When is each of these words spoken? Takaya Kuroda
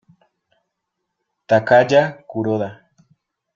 Takaya 1.47 2.01
Kuroda 2.29 2.69